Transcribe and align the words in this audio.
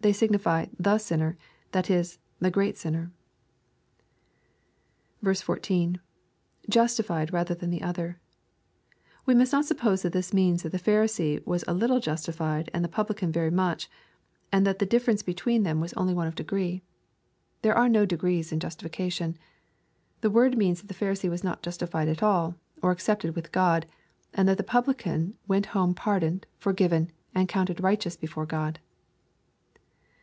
They 0.00 0.12
signify" 0.12 0.66
tfie 0.80 1.00
sinner," 1.00 1.36
that 1.72 1.90
is," 1.90 2.20
the 2.38 2.52
great 2.52 2.76
siuner." 2.76 3.10
14.— 5.22 5.98
[Justifi.^ 6.70 7.32
rather 7.32 7.52
than 7.52 7.70
the 7.70 7.80
othei',] 7.80 8.14
We 9.26 9.34
must 9.34 9.52
not 9.52 9.64
suppose 9.64 10.02
that 10.02 10.12
this 10.12 10.32
means 10.32 10.62
that 10.62 10.70
the 10.70 10.78
Pharisee 10.78 11.44
was 11.44 11.64
a 11.66 11.74
little 11.74 11.98
justified, 11.98 12.70
and 12.72 12.84
the 12.84 12.88
publican 12.88 13.32
very 13.32 13.50
much, 13.50 13.90
and 14.52 14.64
that 14.64 14.78
the 14.78 14.86
difierence 14.86 15.24
between 15.24 15.64
them 15.64 15.80
was 15.80 15.90
LUKE, 15.96 16.06
CHAP. 16.06 16.14
XVIIL 16.14 16.14
265 16.14 16.14
only 16.14 16.14
one 16.14 16.26
of 16.28 16.34
degree. 16.36 16.82
There 17.62 17.76
are 17.76 17.88
no 17.88 18.06
deg 18.06 18.22
ees 18.22 18.52
in 18.52 18.60
justification. 18.60 19.36
The 20.20 20.30
words 20.30 20.56
mean 20.56 20.74
that 20.74 20.86
the 20.86 20.94
Pharisee 20.94 21.28
was 21.28 21.42
notjnstified 21.42 22.06
at 22.08 22.22
all, 22.22 22.54
or 22.80 22.92
accepted 22.92 23.34
with 23.34 23.50
God, 23.50 23.84
and 24.32 24.48
that 24.48 24.58
the 24.58 24.62
puttwan 24.62 25.32
wer.t 25.48 25.68
home 25.70 25.92
pardoned, 25.92 26.46
forgiven, 26.56 27.10
and 27.34 27.48
counted 27.48 27.82
righteous 27.82 28.16
beforo 28.16 28.46
Qod. 28.46 28.76